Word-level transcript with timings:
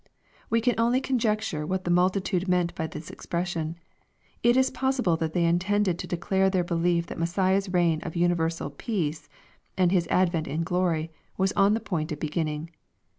]We 0.49 0.61
can 0.61 0.73
only 0.79 0.99
conjecture 0.99 1.63
what 1.63 1.83
the 1.85 1.91
multitude 1.91 2.47
meant 2.47 2.73
by 2.73 2.87
this 2.87 3.11
expression. 3.11 3.75
It 4.41 4.57
is 4.57 4.71
possible 4.71 5.15
that 5.17 5.33
they 5.33 5.45
intended 5.45 5.99
to 5.99 6.07
de 6.07 6.17
clare 6.17 6.49
their 6.49 6.63
belief 6.63 7.05
that 7.05 7.19
Messiah's 7.19 7.69
reign 7.71 8.01
of 8.01 8.15
universal" 8.15 8.71
peace" 8.87 9.29
and 9.77 9.91
His 9.91 10.07
advent 10.07 10.47
in" 10.47 10.63
glory," 10.63 11.11
was 11.37 11.51
on 11.51 11.75
the 11.75 11.79
point 11.79 12.11
of 12.11 12.19
beginning. 12.19 12.71